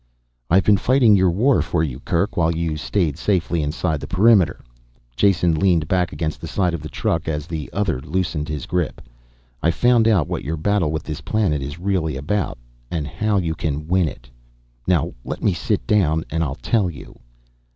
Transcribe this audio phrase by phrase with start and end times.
[0.49, 4.63] _"I've been fighting your war for you Kerk, while you stayed safely inside the perimeter."
[5.15, 8.99] Jason leaned back against the side of the truck as the other loosened his grip.
[9.61, 12.57] "I've found out what your battle with this planet is really about
[12.89, 14.27] and how you can win it.
[14.87, 17.19] Now let me sit down and I'll tell you."